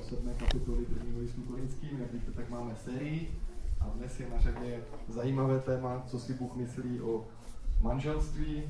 [0.00, 2.00] sedmé kapitoly prvního listu korinským.
[2.00, 3.38] Jak víte, tak máme sérii
[3.80, 7.24] a dnes je na řadě zajímavé téma, co si Bůh myslí o
[7.80, 8.62] manželství,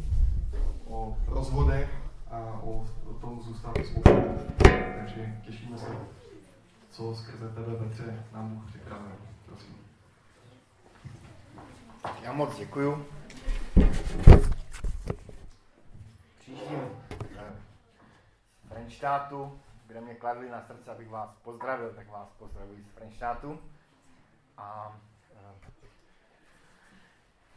[0.86, 1.90] o rozvodech
[2.30, 2.86] a o,
[3.20, 4.24] tom zůstat spolu.
[4.96, 5.86] Takže těšíme se,
[6.90, 9.12] co skrze tebe, Petře, nám Bůh připravil.
[9.46, 9.74] Prosím.
[12.22, 13.04] Já moc děkuju.
[16.38, 16.78] Příštím
[18.64, 19.52] z Frenštátu,
[19.92, 23.60] kde mě kladli na srdce, abych vás pozdravil, tak vás pozdravuji z Frenštátu.
[24.58, 24.96] A
[25.34, 25.70] eh,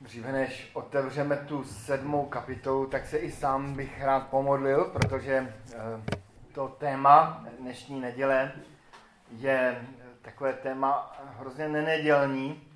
[0.02, 5.78] dříve než otevřeme tu sedmou kapitolu, tak se i sám bych rád pomodlil, protože eh,
[6.54, 8.52] to téma dnešní neděle
[9.32, 9.88] je
[10.22, 12.68] takové téma hrozně nenedělní,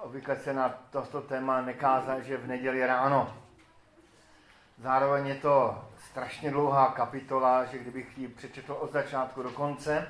[0.00, 3.36] obvykle se na toto téma nekázá, že v neděli ráno.
[4.78, 10.06] Zároveň je to strašně dlouhá kapitola, že kdybych ji přečetl od začátku do konce,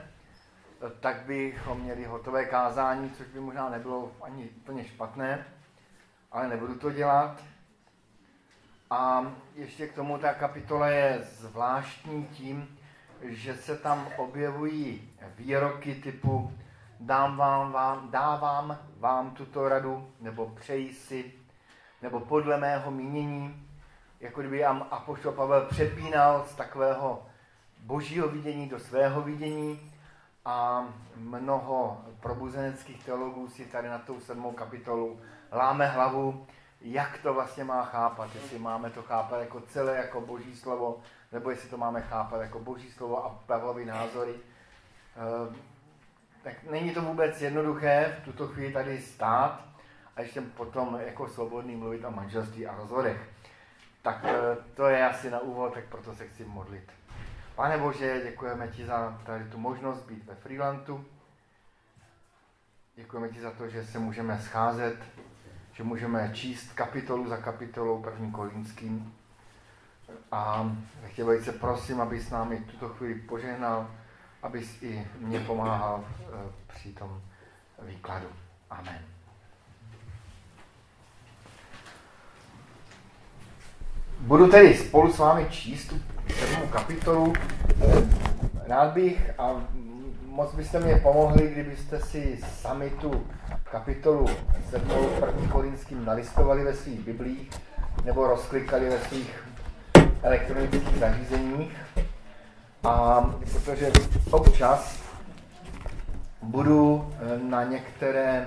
[1.00, 5.44] tak bychom měli hotové kázání, což by možná nebylo ani úplně špatné,
[6.32, 7.44] ale nebudu to dělat.
[8.90, 12.78] A ještě k tomu ta kapitola je zvláštní tím,
[13.22, 16.52] že se tam objevují výroky typu
[17.00, 21.32] dám vám, vám, dávám vám tuto radu, nebo přeji si,
[22.02, 23.67] nebo podle mého mínění,
[24.20, 27.26] jako kdyby Apoštol Pavel přepínal z takového
[27.78, 29.92] božího vidění do svého vidění
[30.44, 35.20] a mnoho probuzeneckých teologů si tady na tou sedmou kapitolu
[35.52, 36.46] láme hlavu,
[36.80, 41.00] jak to vlastně má chápat, jestli máme to chápat jako celé, jako boží slovo,
[41.32, 44.34] nebo jestli to máme chápat jako boží slovo a Pavlovy názory.
[45.16, 45.56] Ehm,
[46.42, 49.64] tak není to vůbec jednoduché v tuto chvíli tady stát
[50.16, 53.37] a ještě potom jako svobodný mluvit o manželství a rozvodech.
[54.02, 56.92] Tak eh, to je asi na úvod, tak proto se chci modlit.
[57.54, 61.04] Pane Bože, děkujeme ti za tady tu možnost být ve Freelandu.
[62.96, 64.96] Děkujeme ti za to, že se můžeme scházet,
[65.72, 69.14] že můžeme číst kapitolu za kapitolou první Kolínským.
[70.32, 70.72] A
[71.06, 73.90] chtěl velice prosím, aby s námi tuto chvíli požehnal,
[74.42, 77.22] abys i mě pomáhal eh, při tom
[77.82, 78.28] výkladu.
[78.70, 79.17] Amen.
[84.20, 85.94] Budu tedy spolu s vámi číst tu
[86.34, 87.32] sedmou kapitolu.
[87.80, 88.02] Eh,
[88.68, 89.62] rád bych a
[90.26, 93.26] moc byste mě pomohli, kdybyste si sami tu
[93.70, 94.26] kapitolu
[94.70, 97.50] sedmou první korinským nalistovali ve svých biblích
[98.04, 99.44] nebo rozklikali ve svých
[100.22, 101.76] elektronických zařízeních.
[102.84, 103.20] A
[103.52, 103.92] protože
[104.30, 104.98] občas
[106.42, 108.46] budu eh, na některé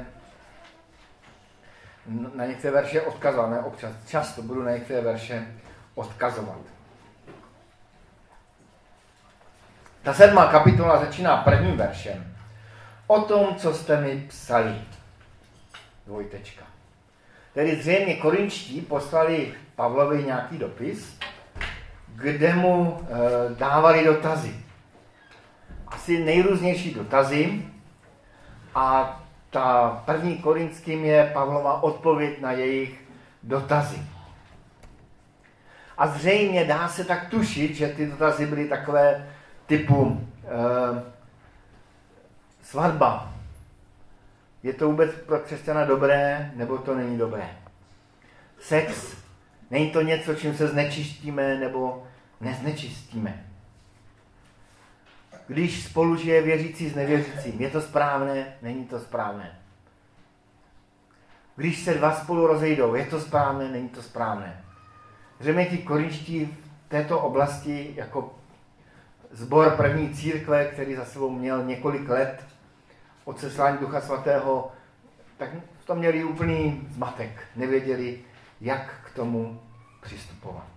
[2.35, 5.47] na některé verše odkazovat, ne občas, často budu na některé verše
[5.95, 6.59] odkazovat.
[10.03, 12.35] Ta sedmá kapitola začíná prvním veršem.
[13.07, 14.81] O tom, co jste mi psali.
[16.07, 16.65] Dvojtečka.
[17.53, 21.19] Tedy zřejmě korinčtí poslali Pavlovi nějaký dopis,
[22.07, 24.55] kde mu e, dávali dotazy.
[25.87, 27.65] Asi nejrůznější dotazy
[28.75, 29.20] a
[29.51, 33.01] ta první korinským je Pavlova odpověď na jejich
[33.43, 34.01] dotazy.
[35.97, 39.29] A zřejmě dá se tak tušit, že ty dotazy byly takové
[39.65, 41.03] typu e,
[42.63, 43.33] svatba.
[44.63, 47.49] Je to vůbec pro křesťana dobré, nebo to není dobré?
[48.59, 49.17] Sex.
[49.71, 52.07] Není to něco, čím se znečistíme, nebo
[52.41, 53.50] neznečistíme.
[55.51, 59.59] Když spolu žije věřící s nevěřícím, je to správné, není to správné.
[61.55, 64.63] Když se dva spolu rozejdou, je to správné, není to správné.
[65.39, 68.35] Zřejmě ti korinští v této oblasti jako
[69.31, 72.45] zbor první církve, který za sebou měl několik let
[73.25, 74.71] od seslání Ducha Svatého,
[75.37, 77.47] tak v tom měli úplný zmatek.
[77.55, 78.19] Nevěděli,
[78.61, 79.61] jak k tomu
[80.01, 80.70] přistupovat.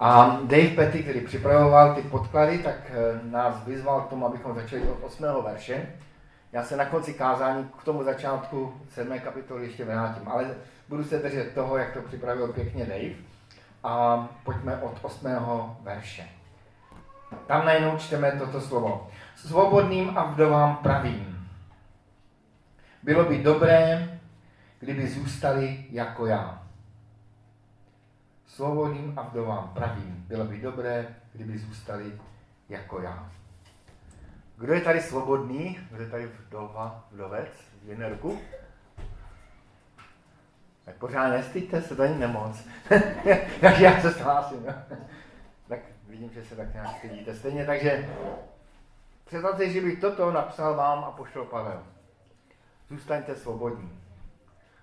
[0.00, 4.82] A Dave Petty, který připravoval ty podklady, tak eh, nás vyzval k tomu, abychom začali
[4.82, 5.24] od 8.
[5.44, 5.86] verše.
[6.52, 9.20] Já se na konci kázání k tomu začátku 7.
[9.20, 10.54] kapitoly ještě vrátím, ale
[10.88, 13.14] budu se držet toho, jak to připravil pěkně Dave.
[13.84, 15.28] A pojďme od 8.
[15.82, 16.28] verše.
[17.46, 19.10] Tam najednou čteme toto slovo.
[19.36, 21.48] Svobodným a vdovám pravým.
[23.02, 24.08] Bylo by dobré,
[24.80, 26.67] kdyby zůstali jako já
[28.58, 30.24] svobodným a vdovám pravým.
[30.28, 32.20] Bylo by dobré, kdyby zůstali
[32.68, 33.30] jako já.
[34.56, 35.78] Kdo je tady svobodný?
[35.90, 37.48] Kdo je tady vdova, vdovec?
[37.82, 38.38] Zvěne ruku.
[40.84, 42.68] Tak pořád nestyďte se, to není nemoc.
[43.60, 44.66] tak já se hlásím.
[45.68, 45.78] tak
[46.08, 47.34] vidím, že se tak nějak stydíte.
[47.34, 48.08] Stejně takže
[49.24, 51.82] Představte, že by toto napsal vám a pošel Pavel.
[52.90, 54.00] Zůstaňte svobodní.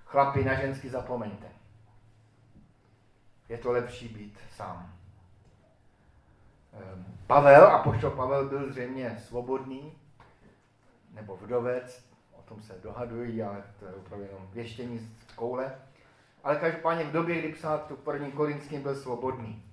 [0.06, 1.55] Chlapi, na žensky zapomeňte.
[3.50, 4.94] Je to lepší být sám.
[6.74, 9.94] Ehm, Pavel, a poštol Pavel byl zřejmě svobodný,
[11.14, 15.76] nebo vdovec, o tom se dohadují, ale to je opravdu jenom věštění z koule.
[16.44, 19.64] Ale každopádně v době, kdy psal tu první Korinským, byl svobodný.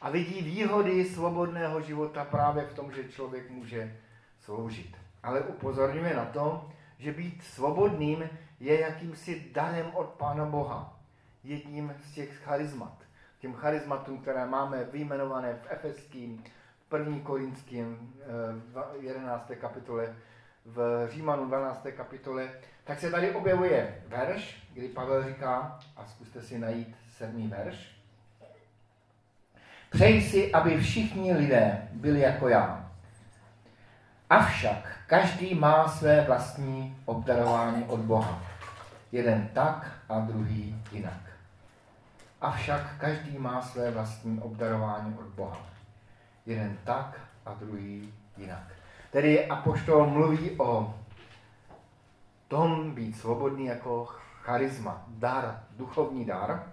[0.00, 3.96] A vidí výhody svobodného života právě v tom, že člověk může
[4.40, 4.96] sloužit.
[5.22, 8.28] Ale upozorňuje na to, že být svobodným
[8.60, 10.93] je jakýmsi darem od Pána Boha.
[11.44, 13.02] Jedním z těch charizmat.
[13.38, 16.44] Těm charizmatům, které máme vyjmenované v Efeským,
[16.90, 17.18] v 1.
[17.22, 18.14] Korinským,
[18.72, 19.52] v 11.
[19.60, 20.16] kapitole,
[20.64, 21.86] v Římanu 12.
[21.96, 22.50] kapitole,
[22.84, 27.94] tak se tady objevuje verš, kdy Pavel říká, a zkuste si najít sedmý verš,
[29.94, 32.90] Přeji si, aby všichni lidé byli jako já.
[34.30, 38.42] Avšak každý má své vlastní obdarování od Boha.
[39.12, 41.33] Jeden tak a druhý jinak.
[42.44, 45.66] Avšak každý má své vlastní obdarování od Boha.
[46.46, 48.72] Jeden tak a druhý jinak.
[49.10, 50.94] Tedy apoštol mluví o
[52.48, 54.04] tom být svobodný jako
[54.42, 56.72] charisma, dar, duchovní dar,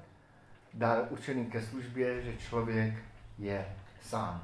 [0.73, 2.93] dar učený ke službě, že člověk
[3.37, 3.65] je
[4.01, 4.43] sám.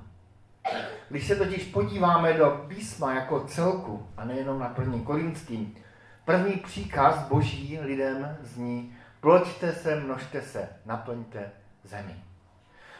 [1.10, 5.78] Když se totiž podíváme do písma jako celku, a nejenom na první korinský,
[6.26, 11.52] první příkaz boží lidem zní, ploďte se, množte se, naplňte
[11.84, 12.16] zemi.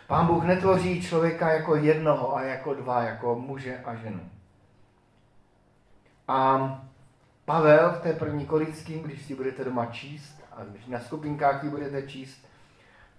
[0.08, 4.30] Pán Bůh netvoří člověka jako jednoho a jako dva, jako muže a ženu.
[6.28, 6.60] A
[7.46, 11.70] Pavel v té první korinským, když si budete doma číst, a když na skupinkách ji
[11.70, 12.48] budete číst,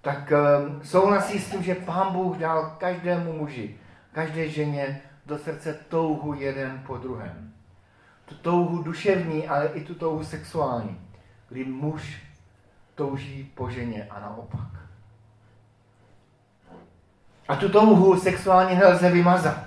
[0.01, 3.77] tak um, souhlasí s tím, že Pán Bůh dal každému muži,
[4.13, 7.53] každé ženě do srdce touhu jeden po druhém.
[8.25, 11.01] Tu touhu duševní, ale i tu touhu sexuální,
[11.49, 12.28] kdy muž
[12.99, 14.69] touží po ženě a naopak.
[17.49, 19.65] A tu touhu sexuálně nelze vymazat.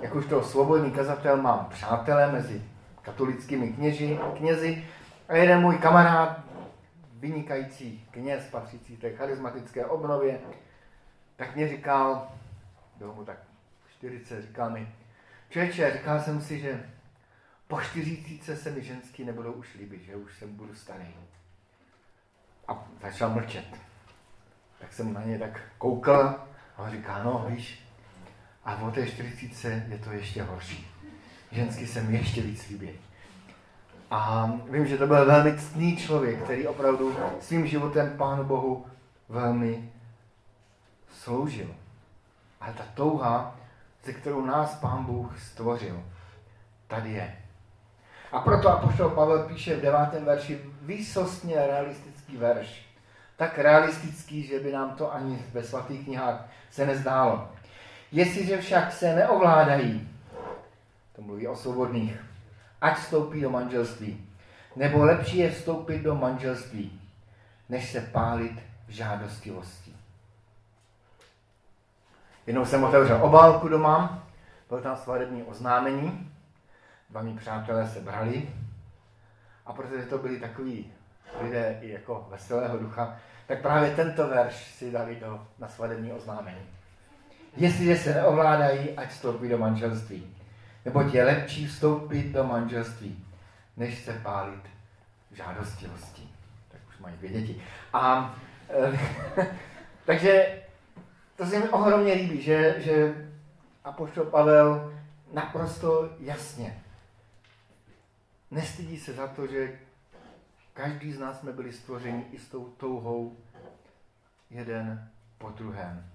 [0.00, 2.62] Jak už to svobodný kazatel mám přátelé mezi
[3.02, 4.84] katolickými kněži, knězi
[5.28, 6.40] a jeden můj kamarád,
[7.12, 10.40] vynikající kněz, patřící té charismatické obnově,
[11.36, 12.28] tak mě říkal,
[12.98, 13.38] bylo mu tak
[13.98, 14.88] 40, říkal mi,
[15.50, 16.90] člověče, říkal jsem si, že
[17.68, 21.14] po 40 se mi ženský nebudou už líbit, že už jsem budu starý.
[22.72, 23.64] A začal mlčet.
[24.80, 26.34] Tak jsem na ně tak koukal
[26.76, 27.82] a on říká, no víš,
[28.64, 30.88] a po té 40 je to ještě horší.
[31.50, 32.90] Ženský se mi ještě víc líbí.
[34.10, 38.86] A vím, že to byl velmi ctný člověk, který opravdu svým životem Pánu Bohu
[39.28, 39.92] velmi
[41.10, 41.74] sloužil.
[42.60, 43.56] Ale ta touha,
[44.04, 46.02] ze kterou nás Pán Bůh stvořil,
[46.86, 47.38] tady je.
[48.32, 52.86] A proto apoštol Pavel píše v devátém verši výsostně realistický verš.
[53.36, 57.48] Tak realistický, že by nám to ani ve svatých knihách se nezdálo.
[58.12, 60.08] Jestliže však se neovládají,
[61.16, 62.24] to mluví o svobodných,
[62.80, 64.28] ať vstoupí do manželství.
[64.76, 67.00] Nebo lepší je vstoupit do manželství,
[67.68, 69.92] než se pálit v žádostivosti.
[72.46, 74.26] Jednou jsem otevřel obálku doma,
[74.68, 76.32] byl tam svadební oznámení,
[77.10, 78.48] dva mý přátelé se brali
[79.66, 80.92] a protože to byli takový
[81.40, 86.66] lidé i jako veselého ducha, tak právě tento verš si dali do, na svadební oznámení.
[87.56, 90.36] Jestliže se neovládají, ať vstoupí do manželství.
[90.84, 93.24] Neboť je lepší vstoupit do manželství,
[93.76, 94.62] než se pálit
[95.30, 96.28] v žádostivosti.
[96.68, 97.62] Tak už mají dvě děti.
[97.92, 98.34] A,
[98.68, 99.46] e,
[100.04, 100.62] takže
[101.36, 103.14] to se mi ohromně líbí, že, že
[103.84, 104.92] Apoštol Pavel
[105.32, 106.82] naprosto jasně
[108.52, 109.78] nestydí se za to, že
[110.74, 113.36] každý z nás jsme byli stvořeni i s tou touhou
[114.50, 116.06] jeden po druhém.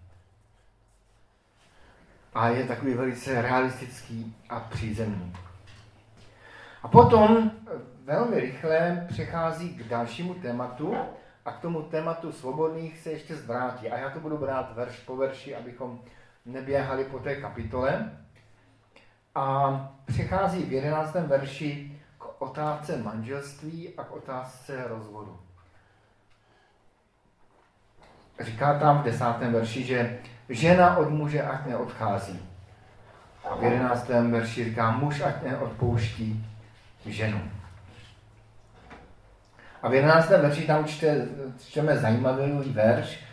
[2.33, 5.33] A je takový velice realistický a přízemní.
[6.83, 7.51] A potom
[8.03, 10.95] velmi rychle přechází k dalšímu tématu
[11.45, 13.89] a k tomu tématu svobodných se ještě zvrátí.
[13.89, 16.01] A já to budu brát verš po verši, abychom
[16.45, 18.17] neběhali po té kapitole.
[19.35, 19.71] A
[20.05, 21.96] přechází v jedenáctém verši
[22.39, 25.39] otázce manželství a k otázce rozvodu.
[28.39, 32.39] Říká tam v desátém verši, že žena od muže ať neodchází.
[33.49, 36.45] A v jedenáctém verši říká, muž ať neodpouští
[37.05, 37.41] ženu.
[39.81, 41.27] A v jedenáctém verši tam čte,
[41.67, 43.23] čteme zajímavý verš.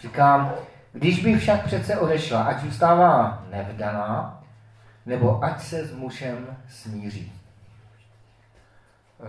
[0.00, 0.54] Říkám,
[0.92, 4.42] když by však přece odešla, ať zůstává nevdaná,
[5.06, 7.43] nebo ať se s mužem smíří.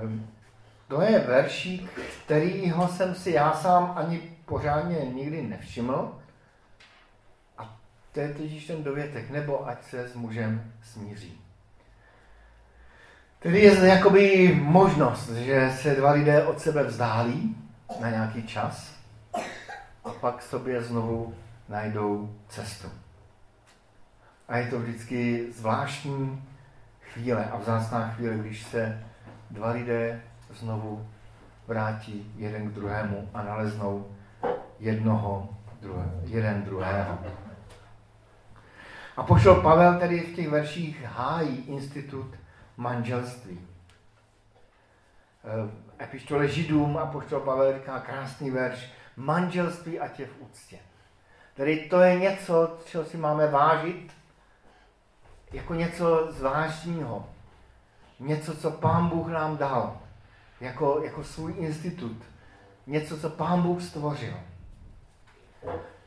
[0.02, 0.28] Ehm,
[0.88, 6.20] to je veršík, kterýho jsem si já sám ani pořádně nikdy nevšiml.
[7.58, 7.78] A
[8.12, 11.42] to je totiž ten dovětek, nebo ať se s mužem smíří.
[13.40, 17.58] Tedy je zde jakoby možnost, že se dva lidé od sebe vzdálí
[18.00, 18.96] na nějaký čas
[20.04, 21.36] a pak sobě znovu
[21.70, 22.88] najdou cestu.
[24.48, 26.44] A je to vždycky zvláštní
[27.14, 29.04] chvíle a vzácná chvíle, když se
[29.56, 30.22] dva lidé
[30.54, 31.08] znovu
[31.68, 34.16] vrátí jeden k druhému a naleznou
[34.80, 35.50] jednoho,
[35.82, 37.20] druhé, jeden druhého.
[39.18, 42.36] A pošel Pavel tedy v těch verších hájí institut
[42.78, 43.60] manželství.
[45.44, 50.80] Eh, epištole Židům a poštol Pavel říká krásný verš, manželství a tě v úctě.
[51.56, 54.12] Tedy to je něco, čeho si máme vážit,
[55.54, 57.30] jako něco zvláštního.
[58.20, 60.02] Něco, co Pán Bůh nám dal,
[60.62, 62.24] jako, jako svůj institut.
[62.88, 64.34] Něco, co Pán Bůh stvořil.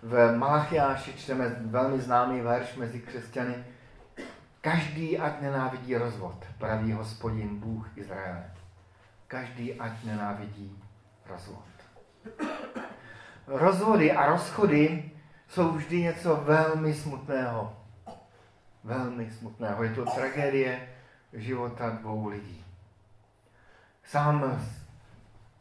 [0.02, 3.64] V Malachiáši čteme velmi známý verš mezi křesťany.
[4.60, 8.50] Každý, ať nenávidí rozvod, praví hospodin Bůh Izraele.
[9.26, 10.82] Každý, ať nenávidí
[11.26, 11.64] rozvod.
[13.46, 15.10] Rozvody a rozchody
[15.48, 17.76] jsou vždy něco velmi smutného.
[18.84, 19.82] Velmi smutného.
[19.84, 20.88] Je to tragédie
[21.32, 22.64] života dvou lidí.
[24.04, 24.66] Sám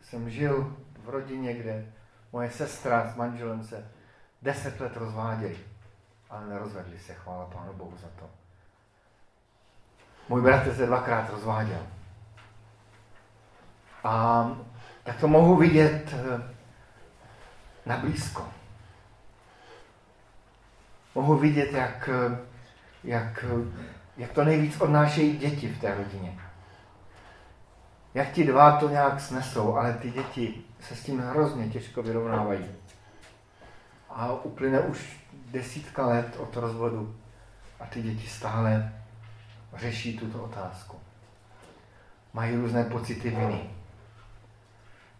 [0.01, 1.85] jsem žil v rodině, kde
[2.33, 3.91] moje sestra s manželem se
[4.41, 5.57] deset let rozváděli,
[6.29, 8.29] ale nerozvedli se, chvála Pánu Bohu za to.
[10.29, 11.87] Můj bratr se dvakrát rozváděl.
[14.03, 14.45] A
[15.03, 16.53] tak to mohu vidět eh,
[17.85, 18.47] na blízko.
[21.15, 22.37] Mohu vidět, jak, eh,
[23.03, 26.39] jak, eh, jak to nejvíc odnášejí děti v té rodině.
[28.13, 32.65] Jak ti dva to nějak snesou, ale ty děti se s tím hrozně těžko vyrovnávají.
[34.09, 35.17] A uplyne už
[35.51, 37.15] desítka let od rozvodu
[37.79, 38.93] a ty děti stále
[39.75, 40.97] řeší tuto otázku.
[42.33, 43.69] Mají různé pocity viny.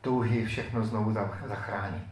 [0.01, 1.13] Touhy všechno znovu
[1.47, 2.07] zachránit.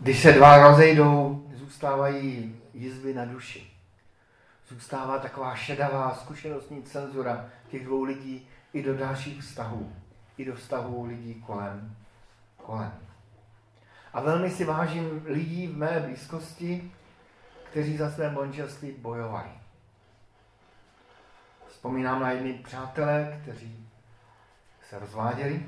[0.00, 3.70] Když se dva rozejdou, zůstávají jizvy na duši.
[4.68, 9.92] Zůstává taková šedavá zkušenostní cenzura těch dvou lidí i do dalších vztahů.
[10.38, 11.96] I do vztahů lidí kolem.
[12.56, 12.92] kolem.
[14.12, 16.92] A velmi si vážím lidí v mé blízkosti,
[17.70, 19.50] kteří za své manželství bojovali.
[21.68, 23.88] Vzpomínám na jedny přátelé, kteří
[24.88, 25.66] se rozváděli,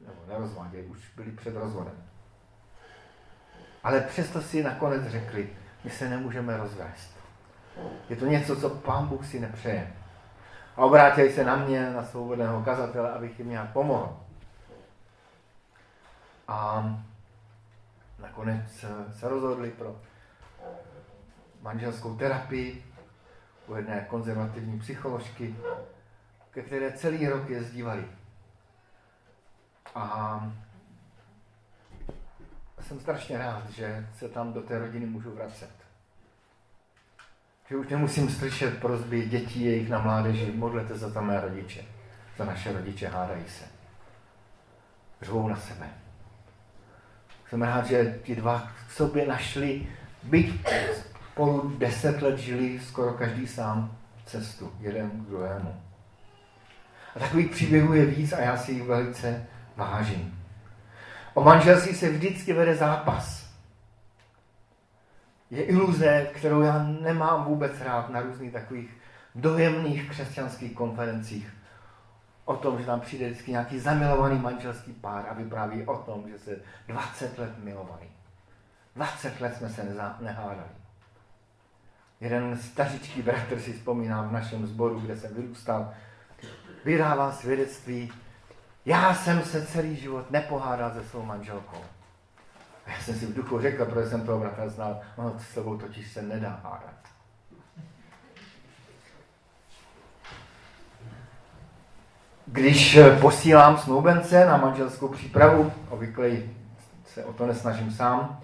[0.00, 2.07] nebo nerozváděli, už byli před rozvodem.
[3.84, 5.50] Ale přesto si nakonec řekli,
[5.84, 7.18] my se nemůžeme rozvést.
[8.08, 9.92] Je to něco, co pán Bůh si nepřeje.
[10.76, 14.20] A obrátili se na mě, na svobodného kazatele, abych jim nějak pomohl.
[16.48, 16.84] A
[18.18, 19.96] nakonec se rozhodli pro
[21.62, 22.84] manželskou terapii
[23.66, 25.56] u jedné konzervativní psycholožky,
[26.50, 28.04] ke které celý rok jezdívali.
[29.94, 30.40] A
[32.80, 35.70] jsem strašně rád, že se tam do té rodiny můžu vracet.
[37.68, 41.84] Že už nemusím slyšet prozby dětí, jejich na mládeži, modlete za tam mé rodiče,
[42.38, 43.64] za naše rodiče, hádají se.
[45.22, 45.90] Řvou na sebe.
[47.48, 49.88] Jsem rád, že ti dva k sobě našli,
[50.22, 50.66] byť
[51.38, 55.82] spolu deset let žili skoro každý sám cestu, jeden k druhému.
[57.16, 60.37] A takových příběhů je víc a já si jich velice vážím.
[61.38, 63.48] O manželství se vždycky vede zápas.
[65.50, 68.90] Je iluze, kterou já nemám vůbec rád na různých takových
[69.34, 71.54] dojemných křesťanských konferencích.
[72.44, 76.38] O tom, že tam přijde vždycky nějaký zamilovaný manželský pár a vypráví o tom, že
[76.38, 76.56] se
[76.88, 78.06] 20 let milovali.
[78.96, 80.70] 20 let jsme se nehádali.
[82.20, 85.94] Jeden stařičký bratr si vzpomíná v našem sboru, kde jsem vyrůstal,
[86.84, 88.12] vydával svědectví
[88.88, 91.76] já jsem se celý život nepohádal se svou manželkou.
[92.86, 96.12] Já jsem si v duchu řekl, protože jsem toho bratra znal, no s sebou totiž
[96.12, 96.94] se nedá hádat.
[102.46, 106.30] Když eh, posílám snoubence na manželskou přípravu, obvykle
[107.04, 108.40] se o to nesnažím sám,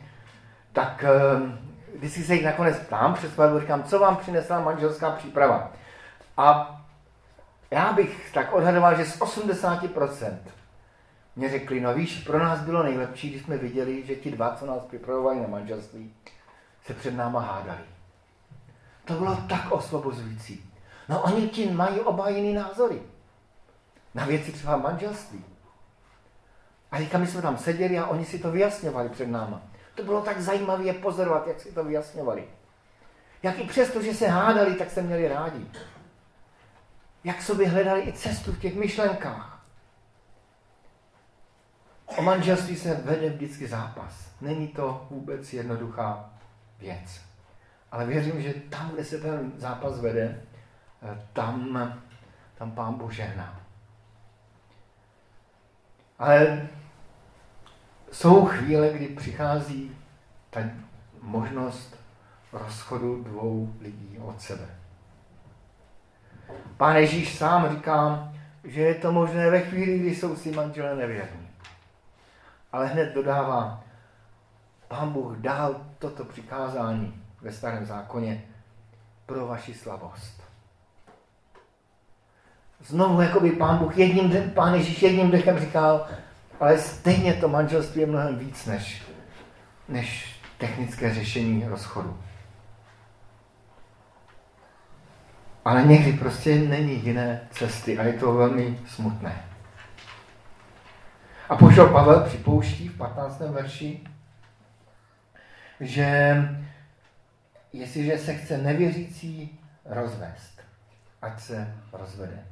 [0.73, 5.73] tak eh, když se jich nakonec ptám před svatbou, říkám, co vám přinesla manželská příprava.
[6.37, 6.81] A
[7.75, 10.37] já bych tak odhadoval, že z 80%
[11.37, 14.67] mě řekli, no víš, pro nás bylo nejlepší, když jsme viděli, že ti dva, co
[14.67, 16.15] nás připravovali na manželství,
[16.87, 17.85] se před náma hádali.
[19.05, 20.71] To bylo tak osvobozující.
[21.09, 23.03] No oni ti mají oba jiný názory.
[24.15, 25.45] Na věci třeba manželství.
[26.93, 29.63] A říkám, my jsme tam seděli a oni si to vyjasňovali před náma.
[29.95, 32.45] To bylo tak zajímavé pozorovat, jak si to vyjasňovali.
[33.43, 35.67] Jak i přesto, že se hádali, tak se měli rádi.
[37.25, 39.65] Jak sobě hledali i cestu v těch myšlenkách.
[42.07, 44.31] O manželství se vede vždycky zápas.
[44.41, 46.31] Není to vůbec jednoduchá
[46.79, 47.21] věc.
[47.93, 50.43] Ale věřím, že tam, kde se ten zápas vede,
[51.03, 51.93] eh, tam,
[52.55, 53.61] tam pán Bůh žehná.
[56.19, 56.69] Ale
[58.13, 59.97] jsou chvíle, kdy přichází
[60.51, 60.61] ta
[61.23, 61.97] možnost
[62.53, 64.84] rozchodu dvou lidí od sebe.
[66.77, 68.33] Pán Ježíš sám říká,
[68.65, 71.49] že je to možné ve chvíli, kdy jsou si manželé nevěrní.
[72.73, 73.85] Ale hned dodává,
[74.89, 78.45] pán Bůh dal toto přikázání ve starém zákoně
[79.27, 80.43] pro vaši slavost.
[82.87, 86.07] Znovu, jako by pán Bůh jedním, pán Ježíš jedním dechem říkal,
[86.61, 89.03] ale stejně to manželství je mnohem víc než,
[89.89, 92.19] než technické řešení rozchodu.
[95.65, 99.45] Ale někdy prostě není jiné cesty a je to velmi smutné.
[101.49, 103.41] A pošel Pavel připouští v 15.
[103.41, 104.05] verši,
[105.81, 106.37] že
[107.73, 110.61] jestliže se chce nevěřící rozvést,
[111.23, 112.45] ať se rozvede.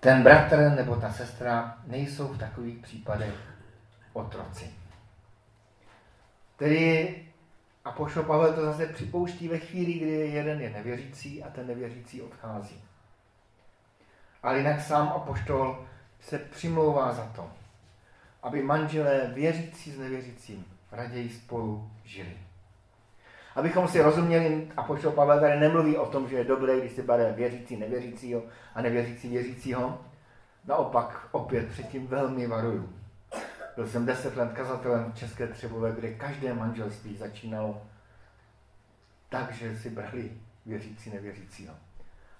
[0.00, 3.34] Ten bratr nebo ta sestra nejsou v takových případech
[4.12, 4.70] otroci.
[6.56, 7.23] Tedy
[7.84, 12.22] a pošlo Pavel to zase připouští ve chvíli, kdy jeden je nevěřící a ten nevěřící
[12.22, 12.80] odchází.
[14.42, 15.86] Ale jinak sám apoštol
[16.20, 17.50] se přimlouvá za to,
[18.42, 22.36] aby manželé věřící s nevěřícím raději spolu žili.
[23.54, 27.02] Abychom si rozuměli, a poštol Pavel tady nemluví o tom, že je dobré, když se
[27.02, 28.42] bere věřící nevěřícího
[28.74, 30.00] a nevěřící věřícího.
[30.64, 33.03] Naopak opět předtím velmi varuju.
[33.76, 37.82] Byl jsem deset let kazatelem v České Třebové, kde každé manželství začínalo
[39.28, 40.30] tak, že si brali
[40.66, 41.74] věřící nevěřícího.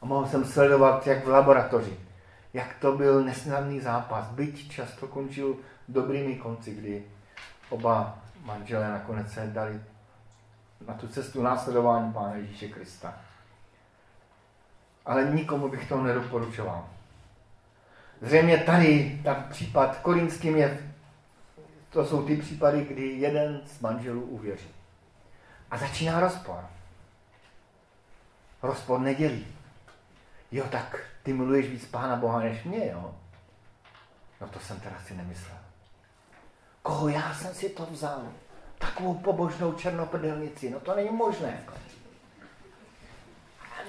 [0.03, 1.97] A mohl jsem sledovat, jak v laboratoři,
[2.55, 5.57] jak to byl nesnadný zápas, byť často končil
[5.89, 7.05] dobrými konci, kdy
[7.69, 9.81] oba manželé nakonec se dali
[10.87, 13.15] na tu cestu následování Pána Ježíše Krista.
[15.07, 16.89] Ale nikomu bych to nedoporučoval.
[18.21, 20.94] Zřejmě tady ten případ korinským je,
[21.95, 24.69] to jsou ty případy, kdy jeden z manželů uvěří.
[25.71, 26.65] A začíná rozpor.
[28.63, 29.47] Rozpor nedělí.
[30.53, 33.15] Jo, tak ty miluješ víc Pána Boha než mě, jo?
[34.41, 35.59] No to jsem teda si nemyslel.
[36.83, 38.23] Koho já jsem si to vzal?
[38.79, 40.71] Takovou pobožnou černoprdelnici.
[40.71, 41.65] No to není možné.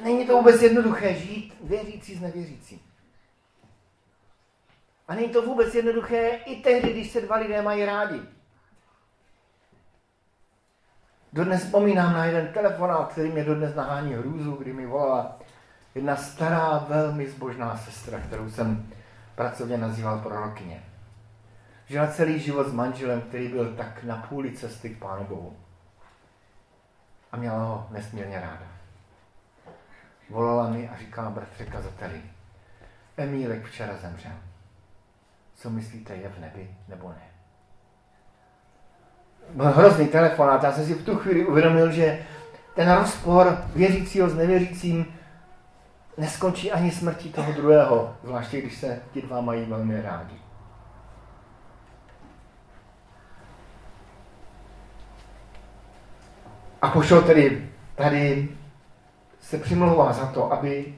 [0.04, 2.80] Není to vůbec jednoduché žít věřící s nevěřícím.
[5.08, 8.22] A není to vůbec jednoduché i tehdy, když se dva lidé mají rádi.
[11.34, 15.40] Dodnes vzpomínám na jeden telefonát, který mě dodnes nahání hrůzu, kdy mi volala
[15.96, 18.90] jedna stará, velmi zbožná sestra, kterou jsem
[19.36, 20.84] pracovně nazýval prorokyně.
[21.88, 25.58] Žila celý život s manželem, který byl tak na půli cesty k Pánu Bohu.
[27.32, 28.68] A měla ho nesmírně ráda.
[30.30, 32.22] Volala mi a říkala bratře kazateli,
[33.18, 34.32] Emílek včera zemřel.
[35.56, 37.22] Co myslíte, je v nebi nebo ne?
[39.50, 40.64] Byl hrozný telefonát.
[40.64, 42.26] Já jsem si v tu chvíli uvědomil, že
[42.76, 45.06] ten rozpor věřícího s nevěřícím
[46.18, 50.36] neskončí ani smrtí toho druhého, zvláště když se ti dva mají velmi rádi.
[56.82, 58.50] A pošel tedy tady
[59.42, 60.96] se přimlouvá za to, aby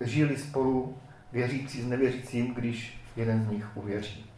[0.00, 0.98] žili spolu
[1.32, 4.30] věřící s nevěřícím, když jeden z nich uvěří.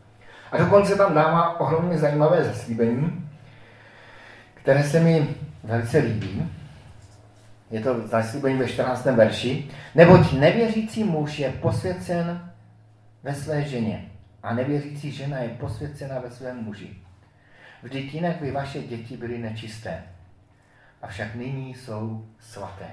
[0.52, 3.30] A dokonce tam dává ohromně zajímavé zaslíbení,
[4.54, 5.34] které se mi
[5.64, 6.50] velice líbí.
[7.70, 9.04] Je to zaslíbení ve 14.
[9.04, 9.70] verši.
[9.94, 12.52] Neboť nevěřící muž je posvěcen
[13.22, 14.10] ve své ženě
[14.42, 16.96] a nevěřící žena je posvěcena ve svém muži.
[17.82, 20.02] Vždyť jinak by vaše děti byly nečisté,
[21.02, 22.86] avšak nyní jsou svaté.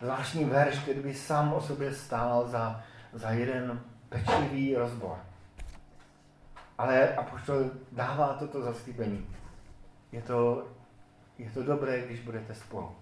[0.00, 5.18] Zvláštní verš, který by sám o sobě stál za, za jeden pečlivý rozbor.
[6.78, 9.26] Ale apoštol dává toto zaslíbení.
[10.12, 10.68] Je to,
[11.38, 12.96] je to dobré, když budete spolu.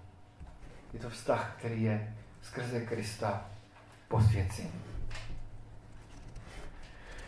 [0.93, 3.47] Je to vztah, který je skrze Krista
[4.09, 4.73] posvěcený.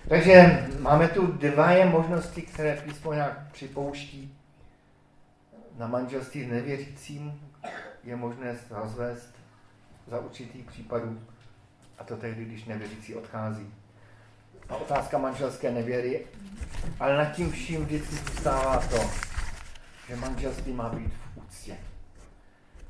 [0.08, 4.36] Takže máme tu dvě možnosti, které písmo nějak připouští.
[5.78, 7.50] Na manželství s nevěřícím
[8.04, 9.34] je možné rozvést
[10.06, 11.20] za určitých případů.
[12.00, 13.74] A to tehdy, když nevěřící odchází.
[14.68, 16.26] A otázka manželské nevěry.
[17.00, 19.10] Ale nad tím vším vždycky zůstává to,
[20.08, 21.76] že manželství má být v úctě.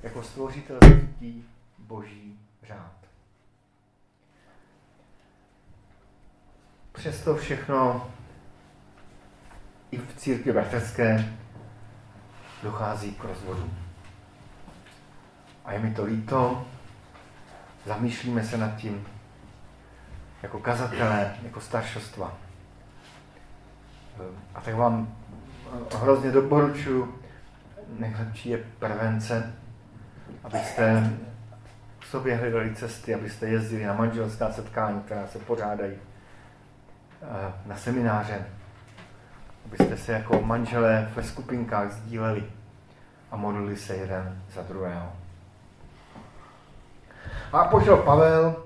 [0.03, 1.45] Jako stvořitelský
[1.79, 2.93] boží řád.
[6.93, 8.11] Přesto všechno
[9.91, 11.33] i v církvi bratrské
[12.63, 13.71] dochází k rozvodu.
[15.65, 16.67] A je mi to líto,
[17.87, 19.07] zamýšlíme se nad tím
[20.43, 22.39] jako kazatelé, jako staršostva.
[24.55, 25.15] A tak vám
[26.01, 27.21] hrozně doporučuji,
[27.99, 29.53] nejlepší je prevence,
[30.45, 31.11] abyste
[31.99, 38.47] k sobě hledali cesty, abyste jezdili na manželská setkání, která se pořádají eh, na semináře,
[39.65, 42.45] abyste se jako manželé ve skupinkách sdíleli
[43.31, 45.20] a modlili se jeden za druhého.
[47.53, 48.57] A pošel Pavel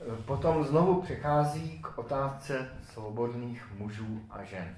[0.00, 4.74] eh, potom znovu přechází k otázce svobodných mužů a žen.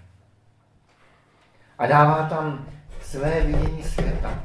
[1.78, 2.66] A dává tam
[3.00, 4.42] své vidění světa.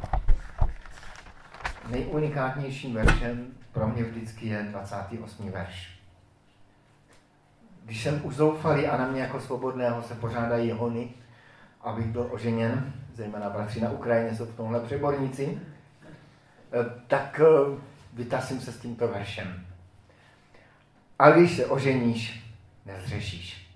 [1.90, 5.52] Nejunikátnějším veršem pro mě vždycky je 28.
[5.52, 6.00] verš.
[7.86, 11.10] Když jsem už zoufalý a na mě jako svobodného se pořádají hony,
[11.82, 15.62] abych byl oženěn, zejména bratři na Ukrajině jsou v tomhle přeborníci,
[16.74, 17.78] eh, tak eh,
[18.20, 19.66] vytasím se s tímto veršem.
[21.20, 22.44] A když se oženíš,
[22.86, 23.70] nezřešíš.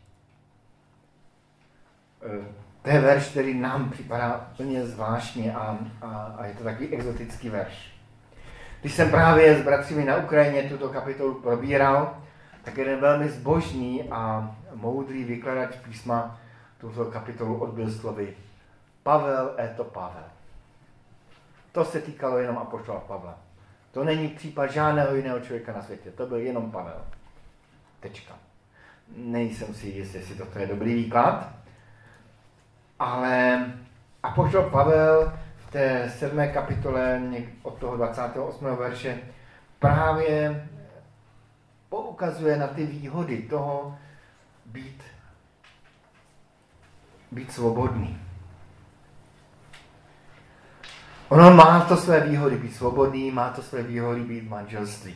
[2.25, 2.45] Eh,
[2.81, 7.49] to je verš, který nám připadá úplně zvláštně a, a, a je to takový exotický
[7.49, 7.93] verš.
[8.81, 12.17] Když jsem právě s bratřími na Ukrajině tuto kapitolu probíral,
[12.63, 16.39] tak jeden velmi zbožný a moudrý vykladač písma
[16.77, 18.35] tuto kapitolu odbil slovy
[19.03, 20.23] Pavel, je to Pavel.
[21.71, 23.52] To se týkalo jenom apoštola Pavla.
[23.93, 26.11] To není případ žádného jiného člověka na světě.
[26.11, 27.05] To byl jenom Pavel.
[27.99, 28.33] Tečka.
[29.17, 31.53] Nejsem si jistý, jestli toto je dobrý výklad,
[32.99, 33.65] ale
[34.23, 37.21] apoštol Pavel v té sedmé kapitole
[37.61, 38.75] od toho 28.
[38.75, 39.19] verše
[39.79, 40.67] právě
[41.89, 43.97] poukazuje na ty výhody toho
[44.65, 45.03] být,
[47.31, 48.22] být svobodný.
[51.33, 55.15] Ono má to své výhody být svobodný, má to své výhody být manželství.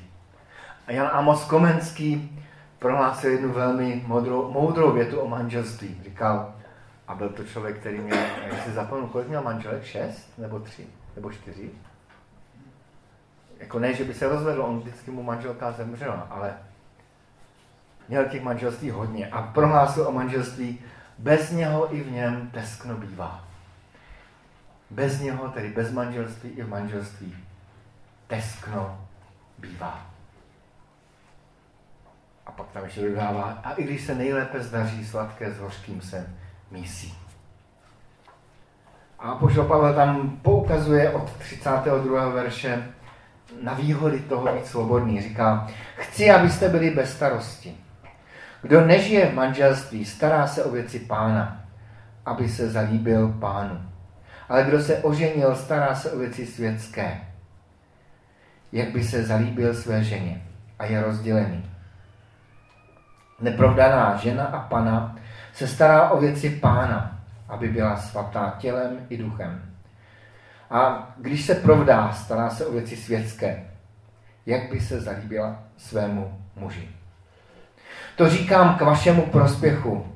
[0.87, 2.41] A Jan Amos Komenský
[2.79, 6.01] prohlásil jednu velmi moudrou, moudrou větu o manželství.
[6.03, 6.53] Říkal,
[7.07, 9.83] a byl to člověk, který měl, jak si zapomněl, kolik měl manželek?
[9.83, 10.37] Šest?
[10.37, 10.87] Nebo tři?
[11.15, 11.71] Nebo čtyři?
[13.59, 16.53] Jako ne, že by se rozvedl, on vždycky mu manželka zemřela, ale
[18.07, 20.79] měl těch manželství hodně a prohlásil o manželství,
[21.17, 23.46] bez něho i v něm teskno bývá.
[24.89, 27.35] Bez něho, tedy bez manželství i v manželství,
[28.27, 29.07] teskno
[29.57, 30.05] bývá.
[32.45, 36.33] A pak tam ještě dodává, a i když se nejlépe zdaří sladké s hořkým se
[36.71, 37.17] mísí.
[39.19, 42.29] A pošel Pavel tam poukazuje od 32.
[42.29, 42.87] verše
[43.61, 45.21] na výhody toho být svobodný.
[45.21, 47.77] Říká, chci, abyste byli bez starosti.
[48.61, 51.61] Kdo nežije v manželství, stará se o věci pána,
[52.25, 53.81] aby se zalíbil pánu.
[54.49, 57.21] Ale kdo se oženil, stará se o věci světské,
[58.71, 60.41] jak by se zalíbil své ženě
[60.79, 61.71] a je rozdělený.
[63.39, 65.15] Neprovdaná žena a pana
[65.53, 69.61] se stará o věci pána, aby byla svatá tělem i duchem.
[70.69, 73.63] A když se provdá, stará se o věci světské,
[74.45, 76.89] jak by se zalíbila svému muži.
[78.15, 80.13] To říkám k vašemu prospěchu,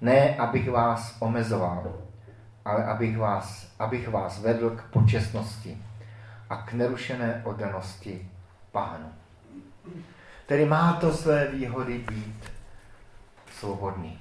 [0.00, 2.07] ne abych vás omezoval,
[2.68, 5.78] ale abych vás, abych vás vedl k počestnosti
[6.50, 8.30] a k nerušené oddanosti
[8.72, 9.12] pánu.
[10.46, 12.50] Tedy má to své výhody být
[13.52, 14.18] svobodný.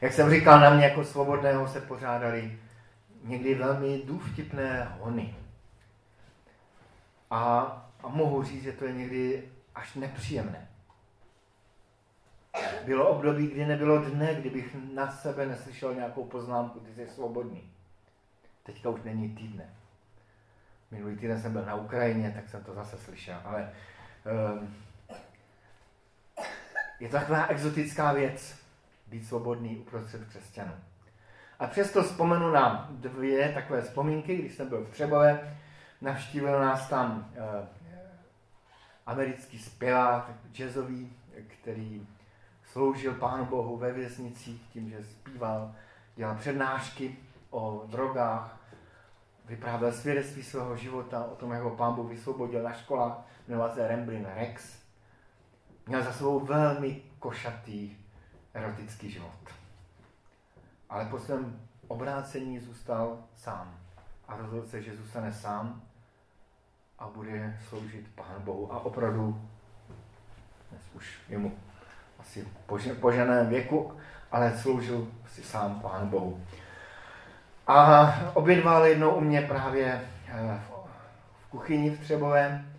[0.00, 2.58] Jak jsem říkal, na mě jako svobodného se pořádali
[3.24, 5.34] někdy velmi důvtipné hony.
[7.30, 7.60] A,
[8.02, 9.42] a mohu říct, že to je někdy
[9.74, 10.68] až nepříjemné.
[12.84, 17.70] Bylo období, kdy nebylo dne, kdybych na sebe neslyšel nějakou poznámku, ty jsi svobodný.
[18.62, 19.74] Teďka už není týdne.
[20.90, 23.72] Minulý týden jsem byl na Ukrajině, tak jsem to zase slyšel, ale
[24.58, 24.74] um,
[27.00, 28.56] je to taková exotická věc,
[29.06, 30.72] být svobodný uprostřed křesťanů.
[31.58, 35.58] A přesto vzpomenu na dvě takové vzpomínky, když jsem byl v Třebové,
[36.00, 37.66] navštívil nás tam uh,
[39.06, 41.12] americký zpěvák, jazzový,
[41.46, 42.06] který
[42.76, 45.74] sloužil Pánu Bohu ve věznicích tím, že zpíval,
[46.16, 47.16] dělal přednášky
[47.50, 48.60] o drogách,
[49.44, 53.88] vyprávěl svědectví svého života, o tom, jak ho Pán Bůh vysvobodil na školách, jmenoval se
[53.88, 54.78] Remblin Rex.
[55.86, 57.96] Měl za sebou velmi košatý
[58.54, 59.40] erotický život.
[60.90, 63.78] Ale po svém obrácení zůstal sám.
[64.28, 65.82] A rozhodl se, že zůstane sám
[66.98, 68.72] a bude sloužit Pánu Bohu.
[68.72, 69.48] A opravdu
[70.70, 71.58] dnes už je mu
[72.26, 72.48] asi
[73.00, 73.92] po ženém věku,
[74.32, 76.44] ale sloužil si sám Pánu Bohu.
[77.66, 80.60] A obědval jednou u mě právě eh,
[81.40, 82.72] v kuchyni v Třebovém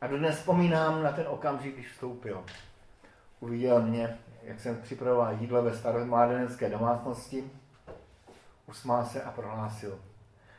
[0.00, 2.44] a dodnes vzpomínám na ten okamžik, když vstoupil.
[3.40, 7.50] Uviděl mě, jak jsem připravoval jídlo ve staromládenecké domácnosti,
[8.66, 9.98] usmál se a prohlásil.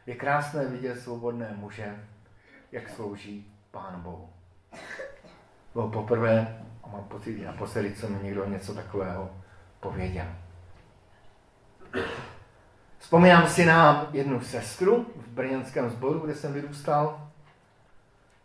[0.05, 2.07] Je krásné vidět svobodné muže,
[2.71, 4.29] jak slouží Pánu Bohu.
[5.73, 9.29] Bylo poprvé, mám pocit i naposledy, co mi někdo něco takového
[9.79, 10.25] pověděl.
[12.97, 17.31] Vzpomínám si na jednu sestru v brněnském sboru, kde jsem vyrůstal,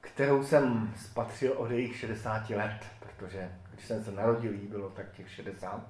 [0.00, 5.12] kterou jsem spatřil od jejich 60 let, protože když jsem se narodil, jí bylo tak
[5.12, 5.80] těch 60.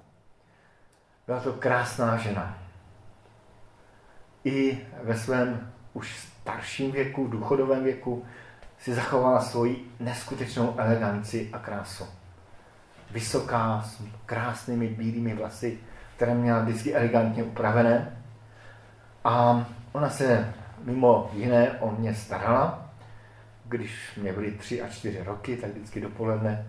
[1.26, 2.58] Byla to krásná žena.
[4.44, 8.24] I ve svém už starším věku, důchodovém věku,
[8.78, 12.06] si zachovala svoji neskutečnou eleganci a krásu.
[13.10, 15.78] Vysoká, s krásnými bílými vlasy,
[16.16, 18.16] které měla vždycky elegantně upravené.
[19.24, 22.90] A ona se mimo jiné o mě starala.
[23.64, 26.66] Když mě byly tři a čtyři roky, tak vždycky dopoledne,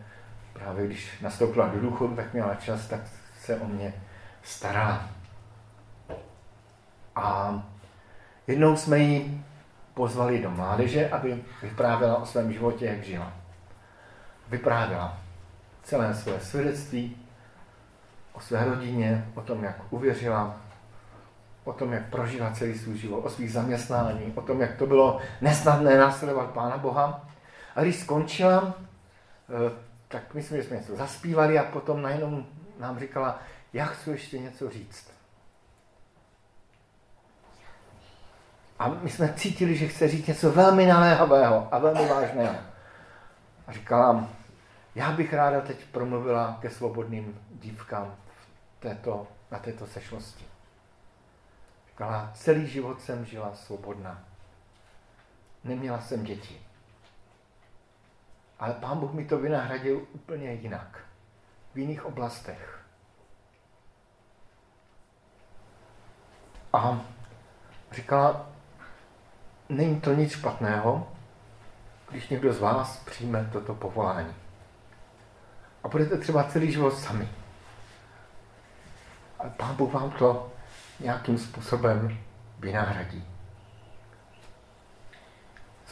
[0.54, 3.00] právě když nastoupila do důchodu, tak měla čas, tak
[3.39, 3.93] se o mě
[4.43, 5.10] starala.
[7.15, 7.54] A
[8.47, 9.43] jednou jsme ji
[9.93, 13.34] pozvali do mládeže, aby vyprávěla o svém životě, jak žila.
[14.50, 15.17] Vyprávěla
[15.88, 17.17] celé své svědectví,
[18.34, 20.56] o své rodině, o tom, jak uvěřila,
[21.63, 25.19] o tom, jak prožila celý svůj život, o svých zaměstnání, o tom, jak to bylo
[25.41, 27.30] nesnadné následovat Pána Boha.
[27.76, 28.73] A když skončila,
[29.50, 29.71] eh,
[30.08, 32.45] tak my jsme, jsme něco zaspívali a potom najednou
[32.80, 33.39] nám říkala,
[33.73, 35.12] já chci ještě něco říct.
[38.80, 42.56] A my jsme cítili, že chce říct něco velmi naléhavého a velmi vážného.
[43.67, 44.30] A říkala,
[44.97, 48.15] já bych ráda teď promluvila ke svobodným dívkám
[48.77, 50.45] v této, na této sešlosti.
[51.88, 54.23] Říkala, celý život jsem žila svobodná.
[55.63, 56.62] Neměla jsem děti.
[58.60, 60.99] Ale pán Bůh mi to vynahradil úplně jinak.
[61.73, 62.86] V jiných oblastech.
[66.73, 67.01] A
[67.91, 68.49] říkala,
[69.69, 71.12] není to nic špatného,
[72.10, 74.46] když někdo z vás přijme toto povolání.
[75.88, 77.30] A budete třeba celý život sami.
[79.39, 80.52] A Pán Bůh vám to
[81.00, 82.17] nějakým způsobem
[82.60, 83.23] vynahradí.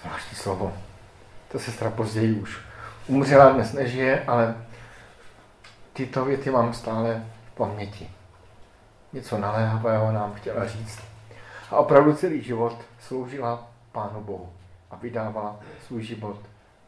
[0.02, 0.78] Zvláštní slovo.
[1.52, 2.60] To sestra později už
[3.08, 4.66] umřela, dnes nežije, ale
[5.94, 8.12] tyto věty mám stále v paměti.
[9.14, 11.00] Něco naléhavého nám chtěla říct.
[11.72, 14.54] A opravdu celý život sloužila Pánu Bohu
[14.92, 16.40] a vydávala svůj život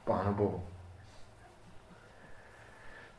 [0.03, 0.63] Pánu Bohu.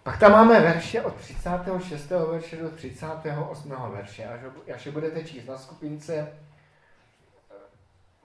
[0.08, 2.10] Pak tam máme verše od 36.
[2.10, 3.74] verše do 38.
[3.92, 4.24] verše.
[4.24, 4.40] Až,
[4.74, 6.28] až je budete číst na skupince,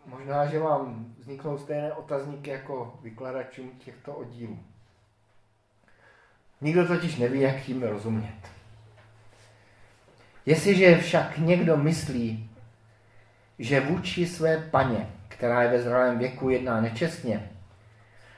[0.05, 4.59] možná, že vám vzniknou stejné otazníky jako vykladačům těchto oddílů.
[6.61, 8.39] Nikdo totiž neví, jak tím rozumět.
[10.45, 12.49] Jestliže však někdo myslí,
[13.59, 17.51] že vůči své paně, která je ve zralém věku, jedná nečestně,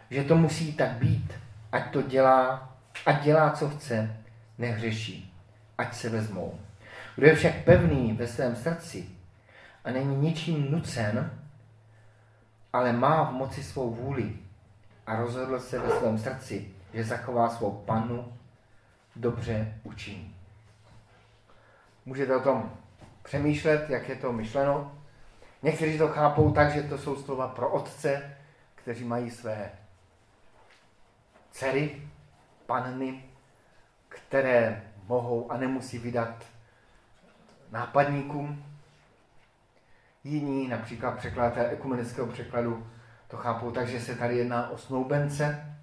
[0.09, 1.33] že to musí tak být,
[1.71, 2.74] ať to dělá,
[3.05, 4.17] ať dělá, co chce,
[4.57, 5.33] nehřeší,
[5.77, 6.59] ať se vezmou.
[7.15, 9.09] Kdo je však pevný ve svém srdci
[9.83, 11.39] a není ničím nucen,
[12.73, 14.33] ale má v moci svou vůli
[15.07, 18.33] a rozhodl se ve svém srdci, že zachová svou panu,
[19.15, 20.35] dobře učiní.
[22.05, 22.73] Můžete o tom
[23.23, 24.91] přemýšlet, jak je to myšleno.
[25.63, 28.35] Někteří to chápou tak, že to jsou slova pro otce,
[28.75, 29.71] kteří mají své
[31.51, 32.01] dcery,
[32.65, 33.23] panny,
[34.09, 36.45] které mohou a nemusí vydat
[37.71, 38.65] nápadníkům.
[40.23, 42.87] Jiní, například překladatel ekumenického překladu,
[43.27, 45.75] to chápou tak, že se tady jedná o snoubence.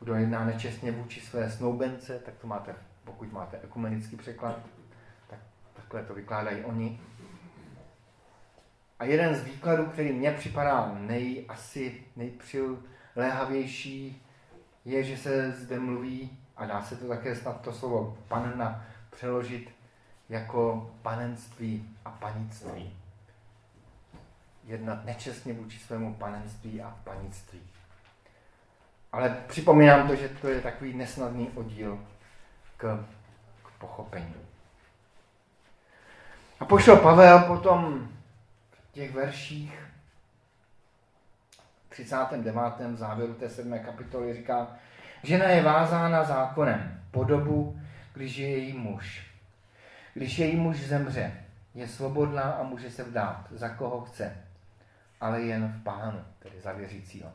[0.00, 4.58] Kdo jedná nečestně vůči své snoubence, tak to máte, pokud máte ekumenický překlad,
[5.30, 5.38] tak
[5.74, 7.00] takhle to vykládají oni.
[8.98, 14.22] A jeden z výkladů, který mně připadá nej, asi nejpřiléhavější,
[14.84, 19.70] je, že se zde mluví a dá se to také snad to slovo panna přeložit
[20.28, 22.96] jako panenství a panictví.
[24.64, 27.60] Jednat nečestně vůči svému panenství a panictví.
[29.12, 31.98] Ale připomínám to, že to je takový nesnadný oddíl
[32.76, 33.04] k,
[33.62, 34.34] k pochopení.
[36.60, 38.08] A pošel Pavel potom
[38.70, 39.87] v těch verších
[42.04, 42.92] 39.
[42.92, 43.78] v závěru té 7.
[43.78, 44.68] kapitoly říká,
[45.22, 47.80] žena je vázána zákonem po dobu,
[48.14, 49.26] když je její muž.
[50.14, 51.32] Když její muž zemře,
[51.74, 54.36] je svobodná a může se vdát za koho chce,
[55.20, 57.32] ale jen v pánu, tedy za věřícího.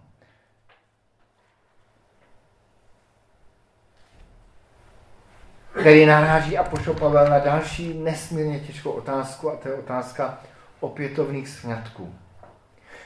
[5.79, 10.39] který naráží a pošel Pavel na další nesmírně těžkou otázku a to je otázka
[10.79, 12.15] opětovných sňatků.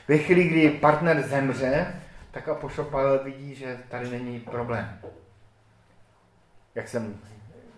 [0.08, 5.00] Ve chvíli, kdy partner zemře, tak Apoštol Pavel vidí, že tady není problém.
[6.76, 7.18] Jak jsem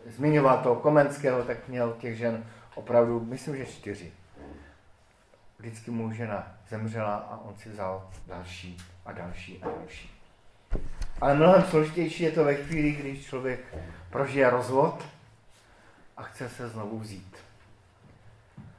[0.06, 4.12] zmiňoval toho Komenského, tak měl těch žen opravdu, myslím, že čtyři.
[5.60, 10.12] Vždycky mu žena zemřela a on si vzal další a další a další.
[11.22, 13.60] Ale mnohem složitější je to ve chvíli, když člověk
[14.10, 15.06] prožije rozvod
[16.18, 17.38] a chce se znovu vzít.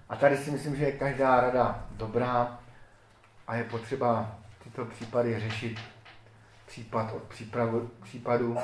[0.08, 2.59] A tady si myslím, že je každá rada dobrá
[3.50, 5.80] a je potřeba tyto případy řešit
[6.66, 8.56] případ od přípravu, případu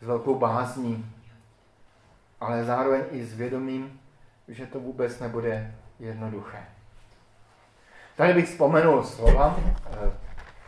[0.00, 1.12] s velkou bázní,
[2.40, 4.00] ale zároveň i s vědomím,
[4.48, 6.64] že to vůbec nebude jednoduché.
[8.16, 10.10] Tady bych vzpomenul slova eh,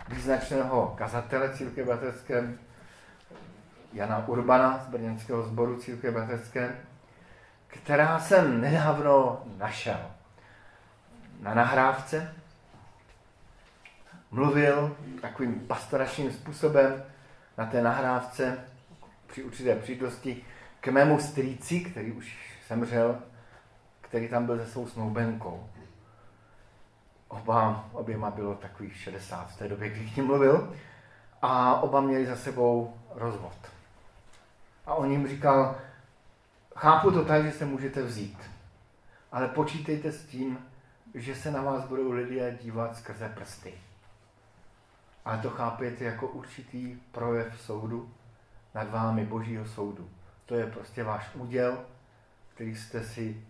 [0.09, 2.55] význačného kazatele církve bratrské
[3.93, 6.77] Jana Urbana z brněnského sboru církve bratrské,
[7.67, 10.01] která jsem nedávno našel
[11.41, 12.35] na nahrávce.
[14.37, 17.05] Mluvil takovým pastoračním způsobem
[17.59, 18.59] na té nahrávce
[19.27, 20.43] při určité příležitosti
[20.81, 23.19] k mému strýci, který už zemřel,
[24.01, 25.69] který tam byl se svou snoubenkou.
[27.29, 30.75] Oba, oběma bylo takových 60 v té době, když tím mluvil.
[31.43, 33.59] A oba měli za sebou rozvod.
[34.87, 35.77] A on jim říkal,
[36.77, 38.39] chápu to tak, že se můžete vzít,
[39.33, 40.59] ale počítejte s tím,
[41.15, 43.75] že se na vás budou lidé dívat skrze prsty.
[45.27, 48.15] Ale to chápete jako určitý projev soudu
[48.75, 50.11] nad vámi, božího soudu.
[50.47, 51.79] To je prostě váš úděl,
[52.55, 53.45] který jste si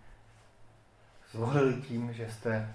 [1.32, 2.74] zvolili tím, že jste,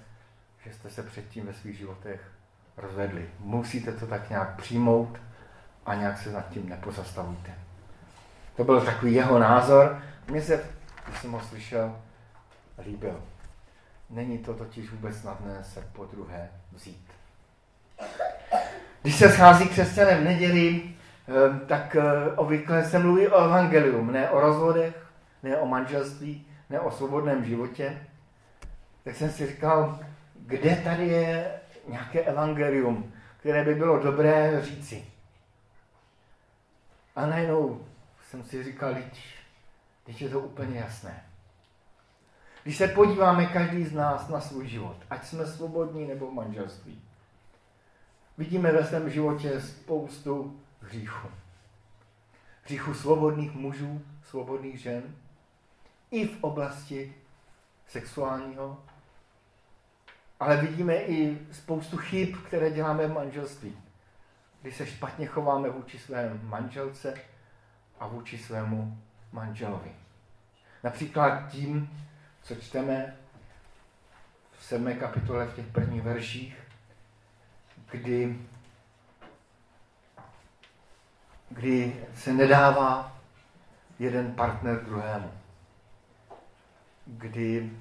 [0.63, 2.31] že jste se předtím ve svých životech
[2.77, 3.29] rozvedli.
[3.39, 5.19] Musíte to tak nějak přijmout
[5.85, 7.55] a nějak se nad tím nepozastavíte.
[8.55, 10.01] To byl takový jeho názor.
[10.27, 10.65] Mně se,
[11.07, 12.01] když jsem ho slyšel,
[12.83, 13.23] líbil.
[14.09, 17.07] Není to totiž vůbec snadné se po druhé vzít.
[19.01, 24.29] Když se schází křesťané v neděli, eh, tak eh, obvykle se mluví o evangelium, ne
[24.29, 25.05] o rozvodech,
[25.43, 28.07] ne o manželství, ne o svobodném životě.
[29.03, 29.99] Tak jsem si říkal,
[30.35, 31.51] kde tady je
[31.87, 35.05] nějaké evangelium, které by bylo dobré říci.
[37.15, 37.85] A najednou
[38.29, 38.95] jsem si říkal,
[40.05, 41.23] teď, je to úplně jasné.
[42.63, 47.01] Když se podíváme každý z nás na svůj život, ať jsme svobodní nebo v manželství,
[48.41, 51.27] vidíme ve svém životě spoustu hříchů.
[52.63, 55.03] Hříchů svobodných mužů, svobodných žen,
[56.11, 57.13] i v oblasti
[57.87, 58.83] sexuálního,
[60.39, 63.77] ale vidíme i spoustu chyb, které děláme v manželství.
[64.61, 67.13] Kdy se špatně chováme vůči své manželce
[67.99, 68.97] a vůči svému
[69.31, 69.91] manželovi.
[70.83, 71.89] Například tím,
[72.43, 73.17] co čteme
[74.57, 74.95] v 7.
[74.95, 76.60] kapitole v těch prvních verších,
[77.91, 78.39] kdy,
[81.49, 83.17] kdy se nedává
[83.99, 85.31] jeden partner druhému.
[87.05, 87.71] Kdy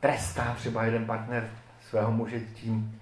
[0.00, 3.00] trestá třeba jeden partner svého muže tím,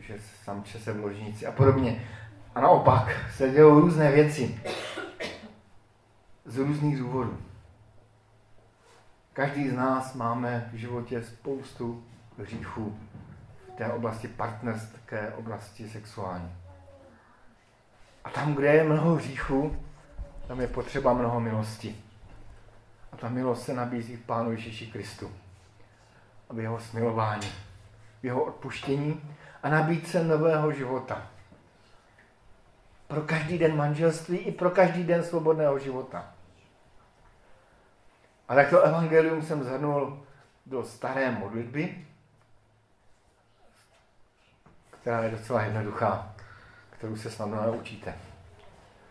[0.00, 2.08] že samče se v ložnici a podobně.
[2.54, 4.60] A naopak se dělou různé věci
[6.44, 7.38] z různých důvodů.
[9.32, 12.04] Každý z nás máme v životě spoustu
[12.38, 12.98] hříchů
[13.76, 16.56] té oblasti partnerské oblasti sexuální.
[18.24, 19.76] A tam, kde je mnoho hříchů,
[20.46, 21.96] tam je potřeba mnoho milosti.
[23.12, 25.30] A ta milost se nabízí v Pánu Ježíši Kristu.
[26.50, 27.48] A v jeho smilování,
[28.20, 29.20] v jeho odpuštění
[29.62, 31.26] a nabídce nového života.
[33.06, 36.34] Pro každý den manželství i pro každý den svobodného života.
[38.48, 40.22] A tak to evangelium jsem zhrnul
[40.66, 42.06] do staré modlitby,
[45.02, 46.34] která je docela jednoduchá,
[46.90, 48.14] kterou se snadno naučíte.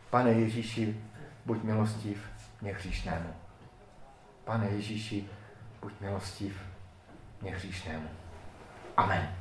[0.10, 1.04] Pane Ježíši,
[1.46, 2.30] buď milostiv
[2.62, 3.34] mě hříšnému.
[4.44, 5.30] Pane Ježíši,
[5.82, 6.62] buď milostiv
[7.42, 8.10] mě hříšnému.
[8.98, 9.36] Amen.